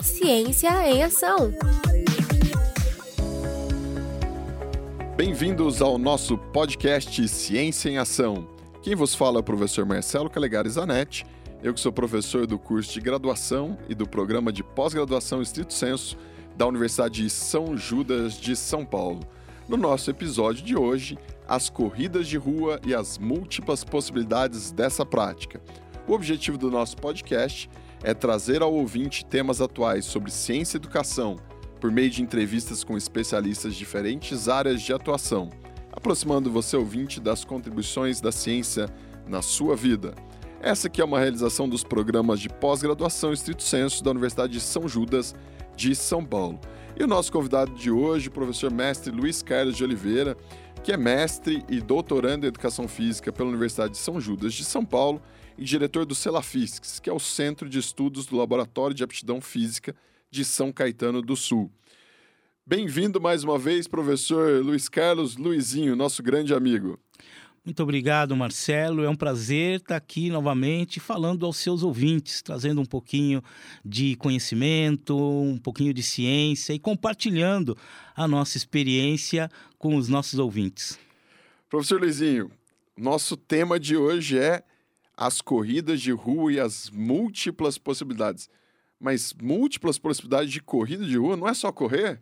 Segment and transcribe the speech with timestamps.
[0.00, 1.52] Ciência em Ação.
[5.16, 8.48] Bem-vindos ao nosso podcast Ciência em Ação.
[8.82, 11.26] Quem vos fala é o professor Marcelo Calegari Zanetti,
[11.62, 16.16] eu que sou professor do curso de graduação e do programa de pós-graduação Estrito Senso
[16.56, 19.20] da Universidade São Judas de São Paulo.
[19.68, 21.18] No nosso episódio de hoje,
[21.48, 25.60] as corridas de rua e as múltiplas possibilidades dessa prática.
[26.06, 31.36] O objetivo do nosso podcast é trazer ao ouvinte temas atuais sobre ciência e educação,
[31.80, 35.50] por meio de entrevistas com especialistas de diferentes áreas de atuação,
[35.92, 38.88] aproximando você ouvinte das contribuições da ciência
[39.26, 40.14] na sua vida.
[40.60, 44.88] Essa aqui é uma realização dos programas de pós-graduação estrito senso da Universidade de São
[44.88, 45.34] Judas
[45.76, 46.58] de São Paulo.
[46.98, 50.36] E o nosso convidado de hoje, o professor mestre Luiz Carlos de Oliveira,
[50.82, 54.84] que é mestre e doutorando em Educação Física pela Universidade de São Judas de São
[54.84, 55.20] Paulo
[55.58, 59.94] e diretor do CELAFISCS, que é o Centro de Estudos do Laboratório de Aptidão Física
[60.30, 61.70] de São Caetano do Sul.
[62.66, 66.98] Bem-vindo mais uma vez, professor Luiz Carlos Luizinho, nosso grande amigo.
[67.64, 69.02] Muito obrigado, Marcelo.
[69.02, 73.42] É um prazer estar aqui novamente falando aos seus ouvintes, trazendo um pouquinho
[73.84, 77.76] de conhecimento, um pouquinho de ciência e compartilhando
[78.14, 80.98] a nossa experiência com os nossos ouvintes.
[81.68, 82.50] Professor Luizinho,
[82.96, 84.62] nosso tema de hoje é
[85.16, 88.50] as corridas de rua e as múltiplas possibilidades.
[89.00, 92.20] Mas múltiplas possibilidades de corrida de rua não é só correr?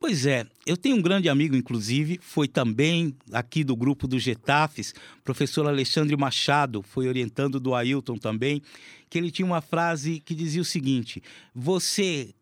[0.00, 4.94] Pois é, eu tenho um grande amigo, inclusive, foi também aqui do grupo do Getafes,
[5.24, 8.62] professor Alexandre Machado, foi orientando do Ailton também,
[9.10, 11.20] que ele tinha uma frase que dizia o seguinte:
[11.52, 12.32] Você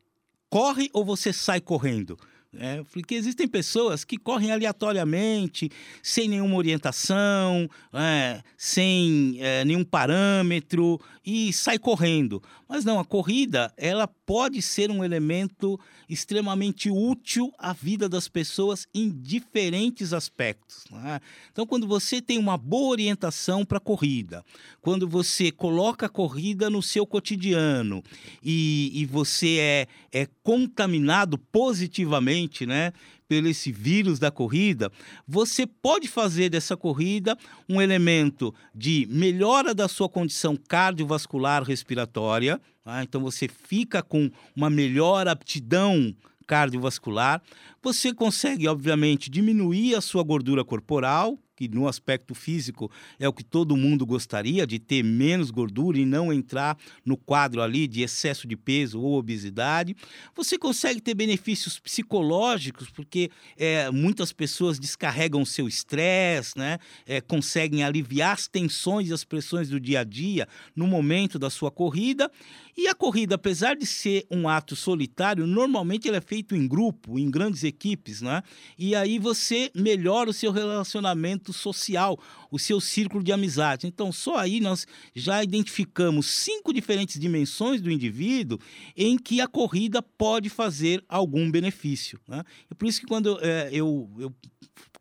[0.51, 2.19] corre ou você sai correndo?
[2.59, 5.71] É, porque existem pessoas que correm aleatoriamente,
[6.03, 12.43] sem nenhuma orientação, é, sem é, nenhum parâmetro e sai correndo.
[12.69, 18.89] Mas não, a corrida ela pode ser um elemento extremamente útil à vida das pessoas
[18.93, 20.85] em diferentes aspectos.
[21.07, 21.21] É?
[21.53, 24.45] Então, quando você tem uma boa orientação para a corrida,
[24.83, 28.03] quando você coloca a corrida no seu cotidiano
[28.43, 32.93] e, e você é, é contaminado positivamente, né?
[33.29, 34.91] pelo esse vírus da corrida,
[35.27, 37.37] você pode fazer dessa corrida
[37.69, 42.61] um elemento de melhora da sua condição cardiovascular respiratória.
[42.87, 43.03] Tá?
[43.03, 46.15] Então você fica com uma melhor aptidão
[46.47, 47.43] cardiovascular.
[47.83, 53.43] Você consegue, obviamente, diminuir a sua gordura corporal, que no aspecto físico é o que
[53.43, 58.47] todo mundo gostaria, de ter menos gordura e não entrar no quadro ali de excesso
[58.47, 59.97] de peso ou obesidade.
[60.35, 66.79] Você consegue ter benefícios psicológicos, porque é, muitas pessoas descarregam o seu estresse, né?
[67.07, 71.49] É, conseguem aliviar as tensões e as pressões do dia a dia no momento da
[71.49, 72.31] sua corrida.
[72.77, 77.19] E a corrida, apesar de ser um ato solitário, normalmente ele é feito em grupo,
[77.19, 78.43] em grandes equipes, né?
[78.79, 82.19] E aí você melhora o seu relacionamento social,
[82.51, 83.87] o seu círculo de amizade.
[83.87, 88.59] Então, só aí nós já identificamos cinco diferentes dimensões do indivíduo
[88.97, 92.21] em que a corrida pode fazer algum benefício.
[92.27, 92.43] Né?
[92.71, 94.35] É por isso que quando é, eu, eu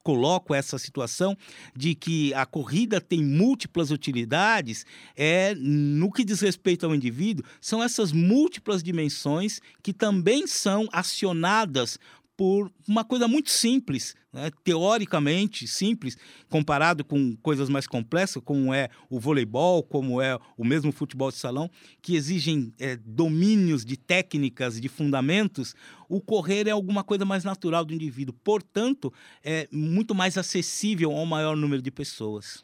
[0.05, 1.35] coloco essa situação
[1.75, 4.85] de que a corrida tem múltiplas utilidades,
[5.15, 11.97] é no que diz respeito ao indivíduo, são essas múltiplas dimensões que também são acionadas
[12.37, 14.51] por uma coisa muito simples, né?
[14.63, 16.17] teoricamente simples,
[16.49, 21.37] comparado com coisas mais complexas, como é o voleibol, como é o mesmo futebol de
[21.37, 21.69] salão,
[22.01, 25.73] que exigem é, domínios de técnicas, de fundamentos,
[26.09, 28.35] o correr é alguma coisa mais natural do indivíduo.
[28.43, 29.13] Portanto,
[29.43, 32.63] é muito mais acessível ao maior número de pessoas.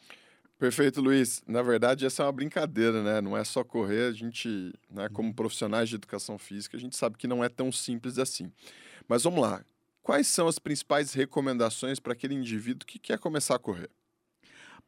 [0.62, 1.42] Perfeito, Luiz.
[1.44, 3.20] Na verdade, essa é uma brincadeira, né?
[3.20, 7.18] Não é só correr, a gente, né, como profissionais de educação física, a gente sabe
[7.18, 8.48] que não é tão simples assim.
[9.12, 9.62] Mas vamos lá.
[10.02, 13.90] Quais são as principais recomendações para aquele indivíduo que quer começar a correr?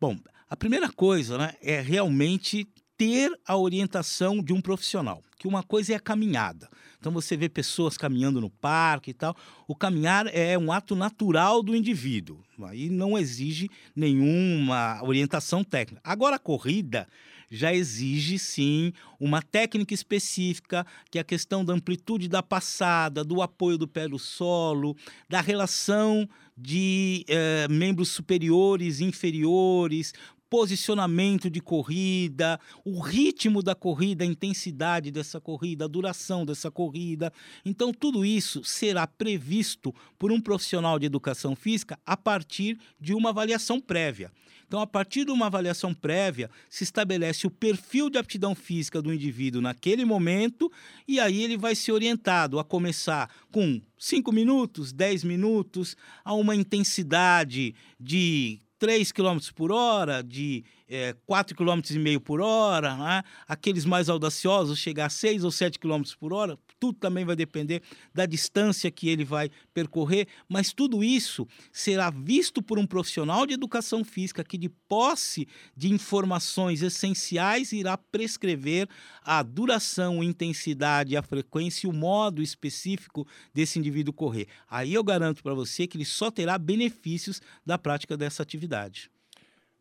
[0.00, 0.18] Bom,
[0.48, 5.92] a primeira coisa né, é realmente ter a orientação de um profissional, que uma coisa
[5.92, 6.70] é a caminhada.
[6.98, 9.36] Então você vê pessoas caminhando no parque e tal.
[9.68, 16.00] O caminhar é um ato natural do indivíduo, aí não exige nenhuma orientação técnica.
[16.02, 17.06] Agora a corrida
[17.50, 23.42] já exige sim uma técnica específica, que é a questão da amplitude da passada, do
[23.42, 24.96] apoio do pé no solo,
[25.28, 30.14] da relação de eh, membros superiores e inferiores,
[30.54, 37.32] posicionamento de corrida, o ritmo da corrida, a intensidade dessa corrida, a duração dessa corrida.
[37.64, 43.30] Então, tudo isso será previsto por um profissional de educação física a partir de uma
[43.30, 44.30] avaliação prévia.
[44.64, 49.12] Então, a partir de uma avaliação prévia, se estabelece o perfil de aptidão física do
[49.12, 50.70] indivíduo naquele momento,
[51.08, 56.54] e aí ele vai ser orientado a começar com 5 minutos, 10 minutos, a uma
[56.54, 63.22] intensidade de 3 km por hora, de é, 4,5 km por hora, né?
[63.48, 67.82] aqueles mais audaciosos chegar a 6 ou 7 km por hora, tudo também vai depender
[68.12, 73.54] da distância que ele vai percorrer, mas tudo isso será visto por um profissional de
[73.54, 78.88] educação física que, de posse de informações essenciais, irá prescrever
[79.22, 84.46] a duração, a intensidade, a frequência e o modo específico desse indivíduo correr.
[84.68, 89.13] Aí eu garanto para você que ele só terá benefícios da prática dessa atividade.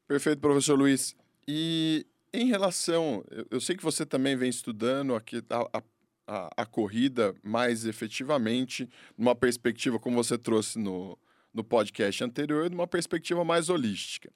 [0.08, 1.16] Perfeito, professor Luiz.
[1.48, 5.84] E em relação, eu, eu sei que você também vem estudando aqui a,
[6.28, 11.18] a, a, corrida mais efetivamente, numa perspectiva, como você trouxe no,
[11.54, 14.32] no podcast anterior, numa perspectiva mais holística.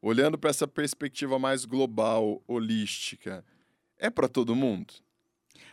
[0.00, 3.44] Olhando para essa perspectiva mais global, holística,
[3.98, 4.94] é para todo mundo?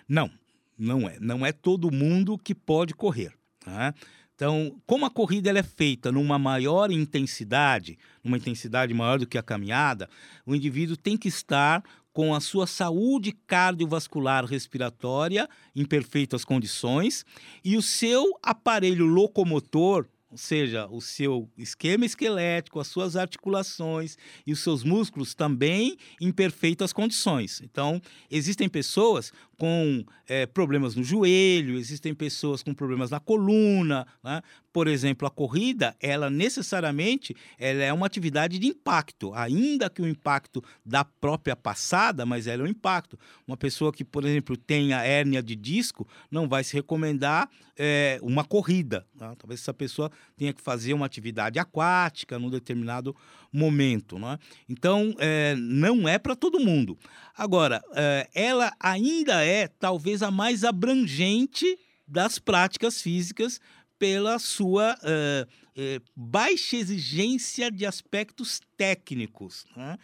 [0.07, 0.31] Não,
[0.77, 1.19] não é.
[1.19, 3.33] Não é todo mundo que pode correr.
[3.59, 3.94] Tá?
[4.39, 9.38] Então, como a corrida ela é feita numa maior intensidade, numa intensidade maior do que
[9.38, 10.09] a caminhada,
[10.45, 11.83] o indivíduo tem que estar
[12.13, 15.45] com a sua saúde cardiovascular respiratória
[15.75, 17.25] em perfeitas condições
[17.65, 24.15] e o seu aparelho locomotor ou seja, o seu esquema esquelético, as suas articulações
[24.45, 27.61] e os seus músculos também em perfeitas condições.
[27.63, 27.99] Então,
[28.29, 34.07] existem pessoas com é, problemas no joelho, existem pessoas com problemas na coluna.
[34.23, 34.41] Né?
[34.71, 40.07] Por exemplo, a corrida, ela necessariamente ela é uma atividade de impacto, ainda que o
[40.07, 43.19] impacto da própria passada, mas ela é um impacto.
[43.47, 48.45] Uma pessoa que, por exemplo, tenha hérnia de disco, não vai se recomendar é, uma
[48.45, 49.05] corrida.
[49.17, 49.35] Tá?
[49.35, 53.16] Talvez essa pessoa tenha que fazer uma atividade aquática num determinado
[53.51, 54.18] momento.
[54.18, 54.38] Né?
[54.68, 56.98] Então, é, não é para todo mundo.
[57.36, 61.77] Agora, é, ela ainda é talvez a mais abrangente
[62.07, 63.60] das práticas físicas
[64.00, 69.66] pela sua uh, uh, baixa exigência de aspectos técnicos.
[69.75, 69.98] Né?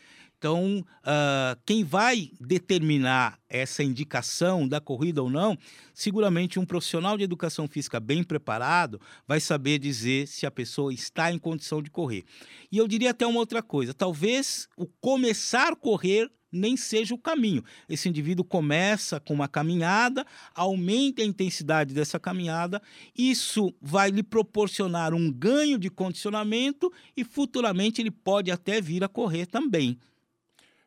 [0.46, 5.58] Então, uh, quem vai determinar essa indicação da corrida ou não,
[5.92, 11.32] seguramente um profissional de educação física bem preparado vai saber dizer se a pessoa está
[11.32, 12.26] em condição de correr.
[12.72, 17.18] E eu diria até uma outra coisa: talvez o começar a correr nem seja o
[17.18, 17.64] caminho.
[17.90, 22.80] Esse indivíduo começa com uma caminhada, aumenta a intensidade dessa caminhada,
[23.18, 29.08] isso vai lhe proporcionar um ganho de condicionamento e futuramente ele pode até vir a
[29.08, 29.98] correr também.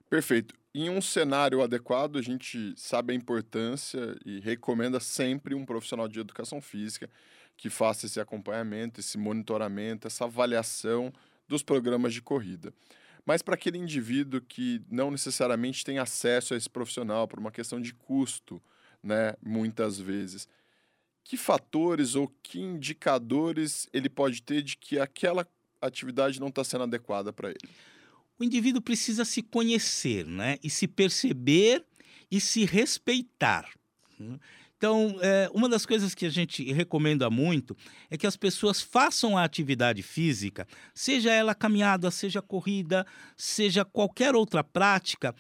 [0.09, 0.55] Perfeito.
[0.75, 6.21] Em um cenário adequado, a gente sabe a importância e recomenda sempre um profissional de
[6.21, 7.11] educação física
[7.57, 11.13] que faça esse acompanhamento, esse monitoramento, essa avaliação
[11.47, 12.73] dos programas de corrida.
[13.27, 17.81] Mas para aquele indivíduo que não necessariamente tem acesso a esse profissional por uma questão
[17.81, 18.63] de custo,
[19.03, 20.49] né, muitas vezes,
[21.25, 25.47] que fatores ou que indicadores ele pode ter de que aquela
[25.83, 27.69] atividade não está sendo adequada para ele?
[28.39, 31.85] O indivíduo precisa se conhecer, né, e se perceber
[32.31, 33.69] e se respeitar.
[34.77, 37.77] Então, é, uma das coisas que a gente recomenda muito
[38.09, 43.05] é que as pessoas façam a atividade física, seja ela caminhada, seja corrida,
[43.37, 45.35] seja qualquer outra prática,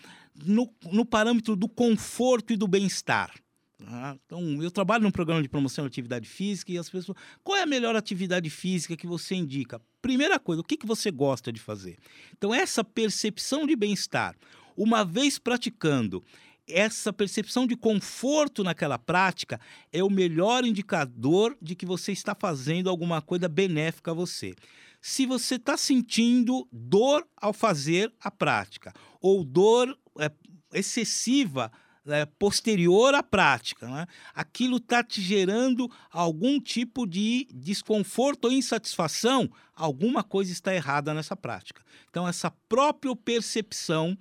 [0.44, 3.32] no, no parâmetro do conforto e do bem-estar.
[3.78, 4.19] Tá?
[4.26, 7.16] então, eu trabalho num programa de promoção de atividade física e as pessoas.
[7.44, 9.80] Qual é a melhor atividade física que você indica?
[10.02, 11.97] Primeira coisa, o que, que você gosta de fazer?
[12.37, 14.37] Então, essa percepção de bem-estar,
[14.76, 16.25] uma vez praticando,
[16.66, 19.61] essa percepção de conforto naquela prática
[19.92, 24.54] é o melhor indicador de que você está fazendo alguma coisa benéfica a você.
[25.00, 30.30] Se você está sentindo dor ao fazer a prática, ou dor é,
[30.75, 31.70] excessiva
[32.08, 34.06] é, posterior à prática, né?
[34.34, 41.36] aquilo está te gerando algum tipo de desconforto ou insatisfação, alguma coisa está errada nessa
[41.36, 41.82] prática.
[42.10, 44.16] Então, essa própria percepção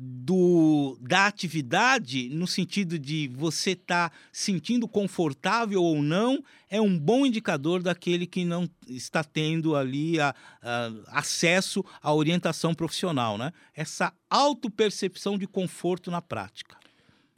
[0.00, 6.96] do, da atividade, no sentido de você estar tá sentindo confortável ou não, é um
[6.96, 10.32] bom indicador daquele que não está tendo ali a,
[10.62, 13.52] a, acesso à orientação profissional, né?
[13.74, 16.76] Essa autopercepção de conforto na prática.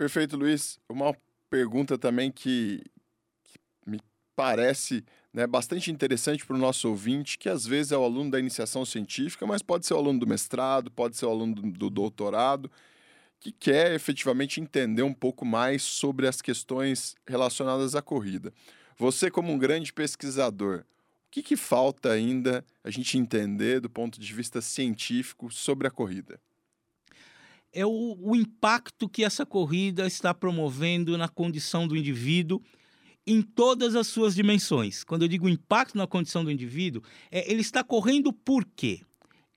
[0.00, 0.80] Perfeito, Luiz.
[0.88, 1.14] Uma
[1.50, 2.83] pergunta também que,
[3.45, 4.00] que me
[4.35, 8.40] parece né, bastante interessante para o nosso ouvinte, que às vezes é o aluno da
[8.40, 11.90] iniciação científica, mas pode ser o aluno do mestrado, pode ser o aluno do, do
[11.90, 12.71] doutorado,
[13.38, 18.54] que quer efetivamente entender um pouco mais sobre as questões relacionadas à corrida.
[18.97, 24.19] Você, como um grande pesquisador, o que, que falta ainda a gente entender do ponto
[24.19, 26.40] de vista científico sobre a corrida?
[27.73, 32.61] É o, o impacto que essa corrida está promovendo na condição do indivíduo
[33.27, 35.05] em todas as suas dimensões.
[35.05, 39.00] Quando eu digo impacto na condição do indivíduo, é, ele está correndo por quê?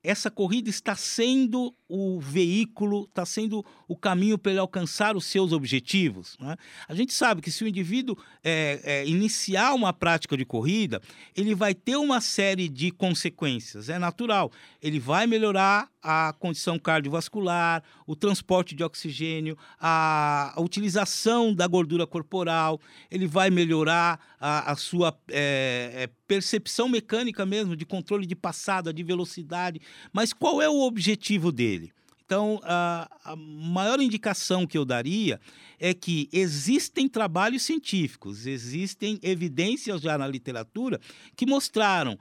[0.04, 5.50] Essa corrida está sendo o veículo, está sendo o caminho para ele alcançar os seus
[5.50, 6.36] objetivos.
[6.38, 6.56] Né?
[6.86, 11.00] A gente sabe que se o indivíduo é, é, iniciar uma prática de corrida,
[11.34, 14.52] ele vai ter uma série de consequências, é natural.
[14.82, 22.06] Ele vai melhorar a condição cardiovascular, o transporte de oxigênio, a, a utilização da gordura
[22.06, 22.78] corporal,
[23.10, 28.92] ele vai melhorar a, a sua é, é percepção mecânica mesmo, de controle de passada,
[28.92, 29.80] de velocidade.
[30.12, 31.92] Mas qual é o objetivo dele?
[32.24, 35.38] Então, a, a, maior indicação que eu daria
[35.78, 40.98] é que existem trabalhos científicos, existem evidências já na literatura
[41.36, 42.18] que mostraram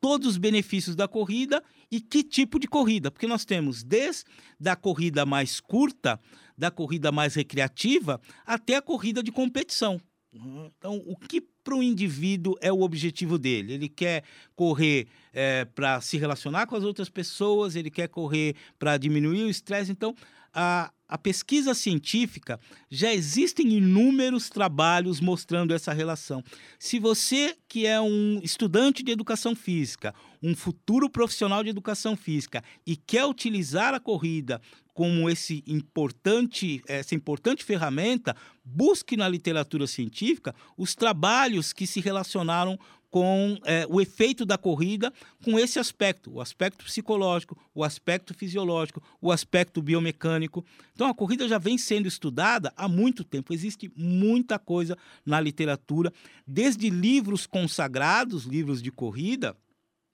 [0.00, 4.24] todos os benefícios da corrida e que tipo de corrida, porque nós temos desde
[4.66, 6.20] a corrida mais curta,
[6.58, 10.00] da corrida mais recreativa, até a corrida de competição.
[10.32, 13.72] Então, o que para o indivíduo é o objetivo dele?
[13.72, 14.22] Ele quer
[14.54, 19.50] correr é, para se relacionar com as outras pessoas, ele quer correr para diminuir o
[19.50, 19.90] estresse.
[19.90, 20.14] Então,
[20.52, 26.44] a, a pesquisa científica já existem inúmeros trabalhos mostrando essa relação.
[26.78, 30.14] Se você que é um estudante de educação física,
[30.44, 34.60] um futuro profissional de educação física e quer utilizar a corrida
[34.92, 42.78] como esse importante, essa importante ferramenta, busque na literatura científica os trabalhos que se relacionaram
[43.10, 49.00] com é, o efeito da corrida com esse aspecto, o aspecto psicológico, o aspecto fisiológico,
[49.20, 50.64] o aspecto biomecânico.
[50.92, 53.54] Então a corrida já vem sendo estudada há muito tempo.
[53.54, 56.12] Existe muita coisa na literatura,
[56.46, 59.56] desde livros consagrados, livros de corrida,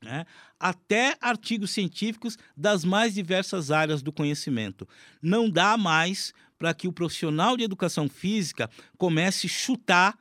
[0.03, 0.25] né,
[0.59, 4.89] até artigos científicos das mais diversas áreas do conhecimento.
[5.21, 10.19] Não dá mais para que o profissional de educação física comece a chutar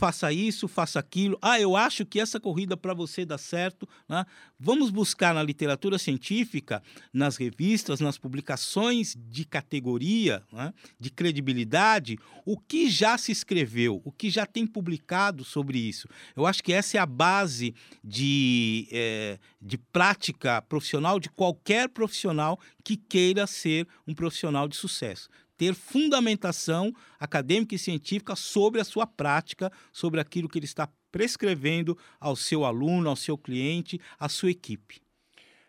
[0.00, 1.38] faça isso, faça aquilo.
[1.42, 3.86] Ah, eu acho que essa corrida para você dá certo.
[4.08, 4.24] Né?
[4.58, 10.72] Vamos buscar na literatura científica, nas revistas, nas publicações de categoria, né?
[10.98, 16.08] de credibilidade, o que já se escreveu, o que já tem publicado sobre isso.
[16.34, 22.58] Eu acho que essa é a base de, é, de prática profissional de qualquer profissional
[22.82, 25.28] que queira ser um profissional de sucesso
[25.60, 31.98] ter fundamentação acadêmica e científica sobre a sua prática, sobre aquilo que ele está prescrevendo
[32.18, 35.02] ao seu aluno, ao seu cliente, à sua equipe.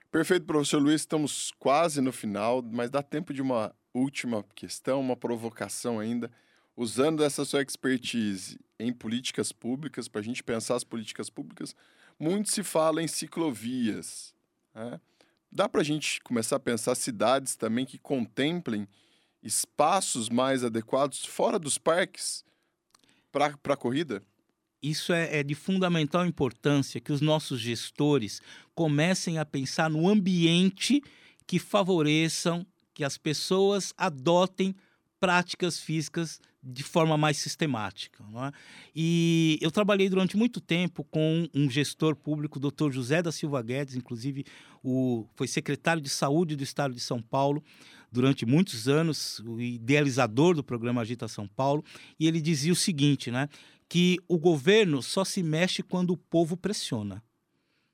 [0.10, 1.02] Perfeito, professor Luiz.
[1.02, 6.32] Estamos quase no final, mas dá tempo de uma última questão, uma provocação ainda.
[6.74, 11.76] Usando essa sua expertise em políticas públicas, para a gente pensar as políticas públicas,
[12.18, 14.34] muito se fala em ciclovias.
[14.74, 15.02] Né?
[15.52, 18.88] Dá para a gente começar a pensar cidades também que contemplem
[19.44, 22.44] espaços mais adequados fora dos parques
[23.32, 24.24] para a corrida?
[24.82, 28.42] Isso é, é, de fundamental importância que os nossos gestores
[28.74, 31.04] comecem a pensar no ambiente
[31.46, 34.76] que favoreçam que as pessoas adotem
[35.20, 38.24] práticas físicas de forma mais sistemática.
[38.48, 38.52] É?
[38.96, 42.92] E eu trabalhei durante muito tempo com um gestor público, o Dr.
[42.92, 44.46] José da Silva Guedes, inclusive
[44.84, 47.64] o, foi secretário de Saúde do Estado de São Paulo
[48.12, 51.84] durante muitos anos, o idealizador do programa Agita São Paulo,
[52.20, 53.48] e ele dizia o seguinte, né,
[53.88, 57.24] que o governo só se mexe quando o povo pressiona.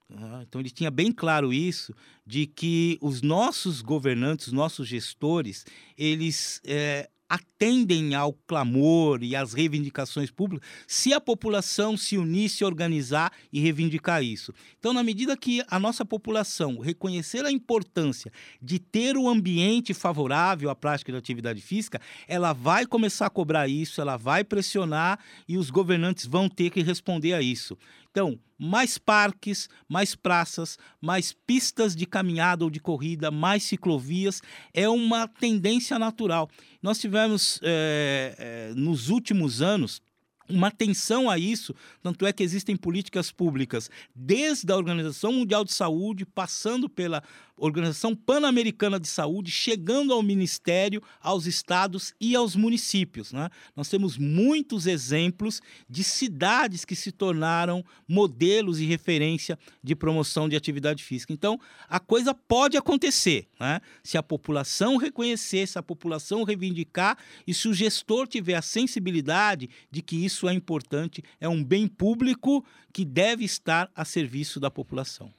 [0.10, 1.94] Ah, então ele tinha bem claro isso,
[2.26, 5.66] de que os nossos governantes, os nossos gestores,
[5.98, 12.64] eles é, atendem ao clamor e às reivindicações públicas se a população se unir, se
[12.64, 14.54] organizar e reivindicar isso.
[14.80, 18.32] Então, na medida que a nossa população reconhecer a importância
[18.62, 23.30] de ter o um ambiente favorável à prática de atividade física, ela vai começar a
[23.30, 27.78] cobrar isso, ela vai pressionar e os governantes vão ter que responder a isso.
[28.18, 34.42] Então, mais parques, mais praças, mais pistas de caminhada ou de corrida, mais ciclovias,
[34.74, 36.50] é uma tendência natural.
[36.82, 40.02] Nós tivemos, é, é, nos últimos anos,
[40.50, 45.74] uma atenção a isso, tanto é que existem políticas públicas, desde a Organização Mundial de
[45.74, 47.22] Saúde, passando pela
[47.58, 53.34] Organização Pan-Americana de Saúde, chegando ao Ministério, aos estados e aos municípios.
[53.34, 53.50] Né?
[53.76, 60.56] Nós temos muitos exemplos de cidades que se tornaram modelos e referência de promoção de
[60.56, 61.34] atividade física.
[61.34, 61.60] Então,
[61.90, 63.82] a coisa pode acontecer, né?
[64.04, 69.70] se a população reconhecer, se a população reivindicar e se o gestor tiver a sensibilidade
[69.90, 74.70] de que isso é importante, é um bem público que deve estar a serviço da
[74.70, 75.34] população.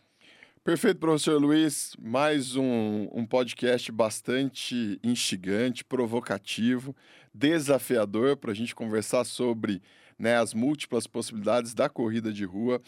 [0.69, 1.97] Perfeito, professor Luiz.
[1.99, 6.95] Mais um, um podcast bastante instigante, provocativo,
[7.33, 9.81] desafiador para a gente conversar sobre
[10.19, 12.83] né, as múltiplas possibilidades da corrida de rua.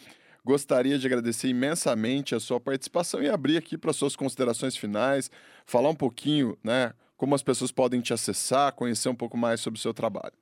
[0.45, 5.31] Gostaria de agradecer imensamente a sua participação e abrir aqui para suas considerações finais,
[5.65, 9.79] falar um pouquinho, né, como as pessoas podem te acessar, conhecer um pouco mais sobre
[9.79, 10.35] o seu trabalho.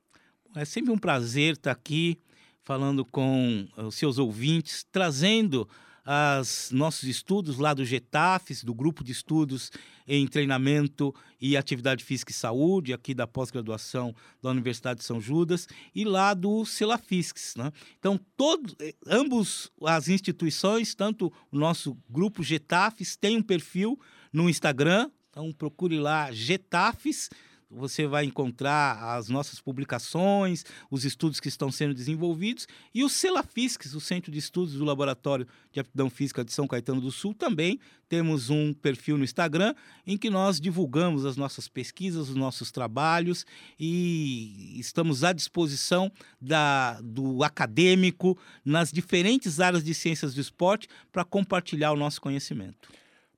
[0.58, 2.20] É sempre um prazer estar aqui
[2.64, 5.66] falando com os seus ouvintes, trazendo
[6.06, 9.72] os nossos estudos lá do GETAFES, do Grupo de Estudos
[10.08, 15.68] em Treinamento e Atividade Física e Saúde, aqui da pós-graduação da Universidade de São Judas,
[15.94, 17.56] e lá do CELAFISCS.
[17.56, 17.72] Né?
[18.00, 24.00] Então, todos, eh, ambos as instituições, tanto o nosso grupo GETAFES, tem um perfil
[24.34, 27.30] no Instagram, então procure lá GETAFES,
[27.70, 33.94] você vai encontrar as nossas publicações, os estudos que estão sendo desenvolvidos e o CELAFISCS,
[33.94, 37.80] o Centro de Estudos do Laboratório de Aptidão Física de São Caetano do Sul, também
[38.08, 43.46] temos um perfil no Instagram em que nós divulgamos as nossas pesquisas, os nossos trabalhos
[43.80, 46.12] e estamos à disposição
[46.42, 48.36] da, do acadêmico
[48.66, 52.90] nas diferentes áreas de ciências do esporte para compartilhar o nosso conhecimento.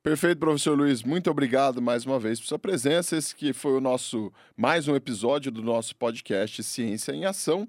[0.03, 1.03] Perfeito, professor Luiz.
[1.03, 3.15] Muito obrigado mais uma vez por sua presença.
[3.15, 7.67] Esse que foi o nosso mais um episódio do nosso podcast Ciência em Ação,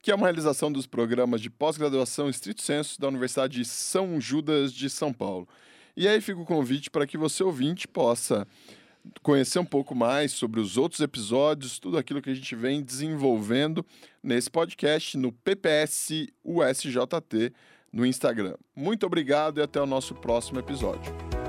[0.00, 4.72] que é uma realização dos programas de pós-graduação estrito senso da Universidade de São Judas
[4.72, 5.46] de São Paulo.
[5.94, 8.48] E aí fica o convite para que você ouvinte possa
[9.22, 13.84] conhecer um pouco mais sobre os outros episódios, tudo aquilo que a gente vem desenvolvendo
[14.22, 17.52] nesse podcast no PPS USJT
[17.92, 18.56] no Instagram.
[18.74, 21.43] Muito obrigado e até o nosso próximo episódio.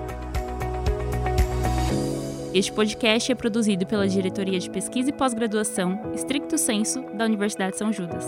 [2.55, 7.79] Este podcast é produzido pela Diretoria de Pesquisa e Pós-Graduação, Stricto Senso, da Universidade de
[7.79, 8.25] São Judas.